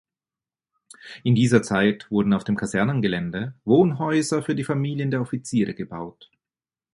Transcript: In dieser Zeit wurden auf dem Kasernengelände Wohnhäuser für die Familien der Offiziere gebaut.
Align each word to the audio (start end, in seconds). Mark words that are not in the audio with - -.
In 1.23 1.35
dieser 1.35 1.61
Zeit 1.61 2.09
wurden 2.09 2.33
auf 2.33 2.43
dem 2.43 2.57
Kasernengelände 2.57 3.53
Wohnhäuser 3.65 4.41
für 4.41 4.55
die 4.55 4.63
Familien 4.63 5.11
der 5.11 5.21
Offiziere 5.21 5.75
gebaut. 5.75 6.31